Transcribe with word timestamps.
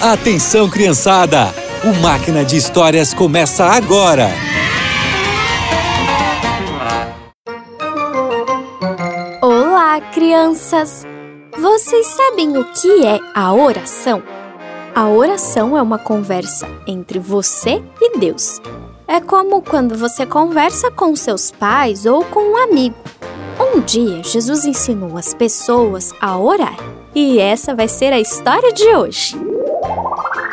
Atenção, 0.00 0.68
criançada! 0.68 1.54
O 1.82 2.02
Máquina 2.02 2.44
de 2.44 2.56
Histórias 2.56 3.14
começa 3.14 3.64
agora! 3.64 4.28
Olá, 9.40 10.00
crianças! 10.12 11.06
Vocês 11.58 12.06
sabem 12.06 12.56
o 12.58 12.64
que 12.72 13.06
é 13.06 13.18
a 13.34 13.52
oração? 13.54 14.22
A 14.94 15.08
oração 15.08 15.76
é 15.76 15.82
uma 15.82 15.98
conversa 15.98 16.68
entre 16.86 17.18
você 17.18 17.82
e 18.00 18.18
Deus. 18.18 18.60
É 19.08 19.20
como 19.20 19.62
quando 19.62 19.96
você 19.96 20.26
conversa 20.26 20.90
com 20.90 21.16
seus 21.16 21.50
pais 21.50 22.06
ou 22.06 22.24
com 22.24 22.40
um 22.40 22.56
amigo. 22.56 22.96
Um 23.58 23.80
dia, 23.80 24.22
Jesus 24.22 24.64
ensinou 24.64 25.16
as 25.16 25.32
pessoas 25.32 26.12
a 26.20 26.38
orar. 26.38 26.76
E 27.14 27.38
essa 27.38 27.76
vai 27.76 27.86
ser 27.86 28.12
a 28.12 28.18
história 28.18 28.72
de 28.72 28.88
hoje. 28.96 29.36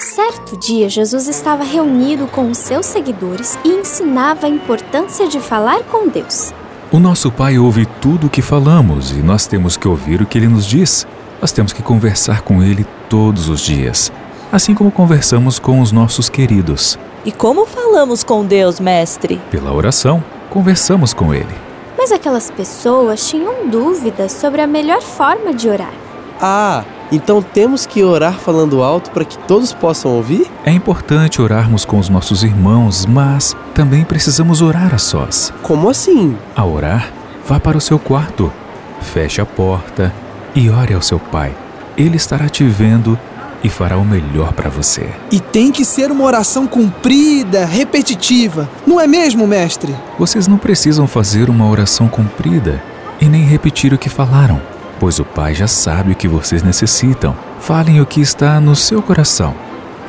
Certo 0.00 0.56
dia, 0.56 0.88
Jesus 0.88 1.28
estava 1.28 1.62
reunido 1.62 2.26
com 2.26 2.50
os 2.50 2.58
seus 2.58 2.84
seguidores 2.84 3.56
e 3.64 3.68
ensinava 3.68 4.46
a 4.46 4.50
importância 4.50 5.28
de 5.28 5.38
falar 5.38 5.84
com 5.84 6.08
Deus. 6.08 6.52
O 6.90 6.98
nosso 6.98 7.30
Pai 7.30 7.58
ouve 7.58 7.86
tudo 8.00 8.26
o 8.26 8.30
que 8.30 8.42
falamos 8.42 9.12
e 9.12 9.22
nós 9.22 9.46
temos 9.46 9.76
que 9.76 9.86
ouvir 9.86 10.20
o 10.20 10.26
que 10.26 10.36
Ele 10.36 10.48
nos 10.48 10.66
diz. 10.66 11.06
Nós 11.40 11.52
temos 11.52 11.72
que 11.72 11.80
conversar 11.80 12.42
com 12.42 12.60
Ele 12.60 12.84
todos 13.08 13.48
os 13.48 13.60
dias, 13.60 14.10
assim 14.50 14.74
como 14.74 14.90
conversamos 14.90 15.60
com 15.60 15.80
os 15.80 15.92
nossos 15.92 16.28
queridos. 16.28 16.98
E 17.24 17.30
como 17.30 17.66
falamos 17.66 18.24
com 18.24 18.44
Deus, 18.44 18.80
mestre? 18.80 19.40
Pela 19.48 19.72
oração, 19.72 20.24
conversamos 20.50 21.14
com 21.14 21.32
Ele. 21.32 21.54
Mas 21.96 22.10
aquelas 22.10 22.50
pessoas 22.50 23.28
tinham 23.28 23.68
dúvidas 23.68 24.32
sobre 24.32 24.60
a 24.60 24.66
melhor 24.66 25.02
forma 25.02 25.54
de 25.54 25.68
orar. 25.68 25.92
Ah, 26.40 26.84
então 27.10 27.42
temos 27.42 27.86
que 27.86 28.04
orar 28.04 28.34
falando 28.34 28.82
alto 28.82 29.10
para 29.10 29.24
que 29.24 29.38
todos 29.38 29.72
possam 29.72 30.12
ouvir? 30.12 30.46
É 30.64 30.70
importante 30.70 31.40
orarmos 31.40 31.84
com 31.84 31.98
os 31.98 32.08
nossos 32.08 32.42
irmãos, 32.42 33.06
mas 33.06 33.56
também 33.74 34.04
precisamos 34.04 34.60
orar 34.60 34.94
a 34.94 34.98
sós. 34.98 35.52
Como 35.62 35.88
assim? 35.88 36.36
Ao 36.54 36.70
orar, 36.70 37.10
vá 37.46 37.58
para 37.58 37.78
o 37.78 37.80
seu 37.80 37.98
quarto, 37.98 38.52
feche 39.00 39.40
a 39.40 39.46
porta 39.46 40.12
e 40.54 40.68
ore 40.68 40.94
ao 40.94 41.02
seu 41.02 41.18
Pai. 41.18 41.54
Ele 41.96 42.16
estará 42.16 42.48
te 42.48 42.64
vendo 42.64 43.18
e 43.62 43.68
fará 43.68 43.96
o 43.96 44.04
melhor 44.04 44.52
para 44.52 44.70
você. 44.70 45.08
E 45.32 45.40
tem 45.40 45.72
que 45.72 45.84
ser 45.84 46.10
uma 46.10 46.24
oração 46.24 46.66
comprida, 46.66 47.64
repetitiva, 47.64 48.68
não 48.86 49.00
é 49.00 49.06
mesmo, 49.06 49.46
mestre? 49.46 49.94
Vocês 50.18 50.46
não 50.46 50.58
precisam 50.58 51.06
fazer 51.06 51.50
uma 51.50 51.68
oração 51.68 52.08
comprida 52.08 52.82
e 53.20 53.26
nem 53.26 53.42
repetir 53.44 53.92
o 53.92 53.98
que 53.98 54.08
falaram, 54.08 54.60
pois 54.98 55.18
o 55.18 55.24
Pai 55.24 55.54
já 55.54 55.66
sabe 55.66 56.12
o 56.12 56.16
que 56.16 56.28
vocês 56.28 56.62
necessitam. 56.62 57.36
Falem 57.60 58.00
o 58.00 58.06
que 58.06 58.20
está 58.20 58.60
no 58.60 58.74
seu 58.74 59.02
coração. 59.02 59.54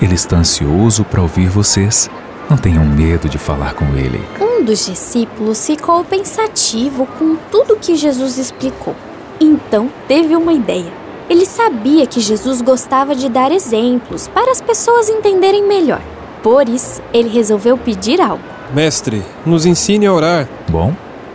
Ele 0.01 0.15
está 0.15 0.37
ansioso 0.37 1.03
para 1.03 1.21
ouvir 1.21 1.47
vocês. 1.47 2.09
Não 2.49 2.57
tenham 2.57 2.85
medo 2.85 3.29
de 3.29 3.37
falar 3.37 3.73
com 3.73 3.85
ele. 3.95 4.21
Um 4.39 4.63
dos 4.63 4.85
discípulos 4.85 5.65
ficou 5.65 6.03
pensativo 6.03 7.05
com 7.17 7.35
tudo 7.51 7.75
que 7.75 7.95
Jesus 7.95 8.37
explicou. 8.37 8.95
Então 9.39 9.89
teve 10.07 10.35
uma 10.35 10.53
ideia. 10.53 10.91
Ele 11.29 11.45
sabia 11.45 12.07
que 12.07 12.19
Jesus 12.19 12.61
gostava 12.61 13.13
de 13.13 13.29
dar 13.29 13.51
exemplos 13.51 14.27
para 14.27 14.51
as 14.51 14.61
pessoas 14.61 15.09
entenderem 15.09 15.67
melhor. 15.67 16.01
Por 16.41 16.67
isso, 16.67 17.01
ele 17.13 17.29
resolveu 17.29 17.77
pedir 17.77 18.19
algo. 18.19 18.43
Mestre, 18.73 19.23
nos 19.45 19.65
ensine 19.65 20.07
a 20.07 20.13
orar. 20.13 20.47
Bom, 20.67 20.93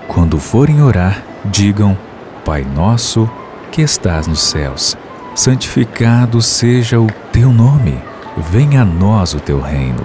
quando 0.08 0.38
forem 0.38 0.82
orar, 0.82 1.22
digam: 1.44 1.96
Pai 2.44 2.64
nosso 2.64 3.30
que 3.74 3.82
estás 3.82 4.28
nos 4.28 4.38
céus, 4.38 4.96
santificado 5.34 6.40
seja 6.40 7.00
o 7.00 7.08
teu 7.32 7.52
nome. 7.52 8.00
Venha 8.36 8.82
a 8.82 8.84
nós 8.84 9.34
o 9.34 9.40
teu 9.40 9.60
reino. 9.60 10.04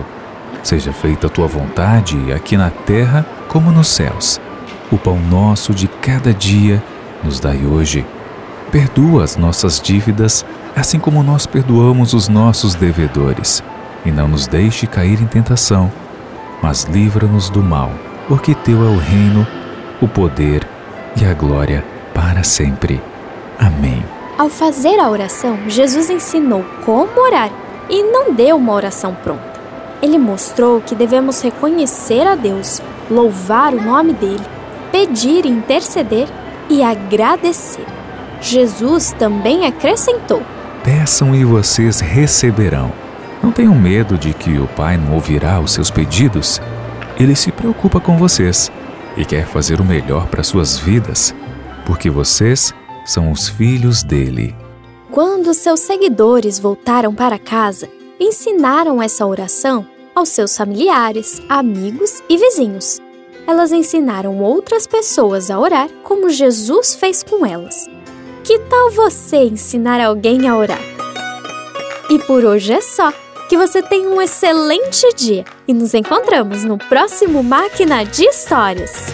Seja 0.63 0.91
feita 0.91 1.27
a 1.27 1.29
tua 1.29 1.45
vontade, 1.45 2.33
aqui 2.33 2.57
na 2.57 2.71
terra 2.71 3.23
como 3.47 3.69
nos 3.69 3.87
céus. 3.87 4.41
O 4.91 4.97
pão 4.97 5.19
nosso 5.19 5.71
de 5.71 5.87
cada 5.87 6.33
dia 6.33 6.81
nos 7.23 7.39
dai 7.39 7.63
hoje. 7.63 8.03
Perdoa 8.71 9.23
as 9.23 9.37
nossas 9.37 9.79
dívidas, 9.79 10.43
assim 10.75 10.97
como 10.97 11.21
nós 11.21 11.45
perdoamos 11.45 12.15
os 12.15 12.27
nossos 12.27 12.73
devedores. 12.73 13.63
E 14.03 14.11
não 14.11 14.27
nos 14.27 14.47
deixe 14.47 14.87
cair 14.87 15.21
em 15.21 15.27
tentação, 15.27 15.91
mas 16.59 16.85
livra-nos 16.85 17.51
do 17.51 17.61
mal, 17.61 17.91
porque 18.27 18.55
teu 18.55 18.83
é 18.83 18.89
o 18.89 18.97
reino, 18.97 19.45
o 20.01 20.07
poder 20.07 20.67
e 21.15 21.23
a 21.23 21.35
glória 21.35 21.85
para 22.15 22.43
sempre. 22.43 22.99
Amém. 23.59 24.03
Ao 24.37 24.49
fazer 24.49 24.97
a 24.99 25.09
oração, 25.09 25.59
Jesus 25.67 26.09
ensinou 26.09 26.63
como 26.85 27.19
orar 27.19 27.51
e 27.89 28.01
não 28.03 28.33
deu 28.33 28.55
uma 28.55 28.73
oração 28.73 29.13
pronta. 29.13 29.59
Ele 30.01 30.17
mostrou 30.17 30.79
que 30.79 30.95
devemos 30.95 31.41
reconhecer 31.41 32.25
a 32.25 32.35
Deus, 32.35 32.81
louvar 33.11 33.73
o 33.73 33.81
nome 33.81 34.13
dele, 34.13 34.45
pedir 34.93 35.45
e 35.45 35.49
interceder 35.49 36.29
e 36.69 36.81
agradecer. 36.81 37.85
Jesus 38.39 39.13
também 39.19 39.65
acrescentou: 39.65 40.41
Peçam 40.85 41.35
e 41.35 41.43
vocês 41.43 41.99
receberão. 41.99 42.93
Não 43.43 43.51
tenham 43.51 43.75
medo 43.75 44.17
de 44.17 44.33
que 44.33 44.57
o 44.57 44.67
Pai 44.67 44.95
não 44.95 45.15
ouvirá 45.15 45.59
os 45.59 45.73
seus 45.73 45.91
pedidos. 45.91 46.61
Ele 47.17 47.35
se 47.35 47.51
preocupa 47.51 47.99
com 47.99 48.17
vocês 48.17 48.71
e 49.17 49.25
quer 49.25 49.45
fazer 49.45 49.81
o 49.81 49.85
melhor 49.85 50.27
para 50.27 50.43
suas 50.43 50.77
vidas, 50.77 51.35
porque 51.85 52.09
vocês 52.09 52.73
são 53.05 53.31
os 53.31 53.49
filhos 53.49 54.03
dele. 54.03 54.55
Quando 55.11 55.53
seus 55.53 55.79
seguidores 55.79 56.59
voltaram 56.59 57.13
para 57.13 57.39
casa, 57.39 57.89
ensinaram 58.19 59.01
essa 59.01 59.25
oração 59.25 59.85
aos 60.13 60.29
seus 60.29 60.55
familiares, 60.55 61.41
amigos 61.49 62.21
e 62.29 62.37
vizinhos. 62.37 62.99
Elas 63.47 63.71
ensinaram 63.71 64.39
outras 64.39 64.85
pessoas 64.85 65.49
a 65.49 65.59
orar 65.59 65.89
como 66.03 66.29
Jesus 66.29 66.93
fez 66.93 67.23
com 67.23 67.45
elas. 67.45 67.87
Que 68.43 68.59
tal 68.59 68.91
você 68.91 69.37
ensinar 69.37 69.99
alguém 69.99 70.47
a 70.47 70.55
orar? 70.55 70.81
E 72.09 72.19
por 72.19 72.43
hoje 72.43 72.73
é 72.73 72.81
só. 72.81 73.13
Que 73.47 73.57
você 73.57 73.81
tenha 73.81 74.07
um 74.09 74.21
excelente 74.21 75.11
dia 75.15 75.43
e 75.67 75.73
nos 75.73 75.95
encontramos 75.95 76.63
no 76.63 76.77
próximo 76.77 77.41
Máquina 77.41 78.03
de 78.03 78.23
Histórias. 78.25 79.07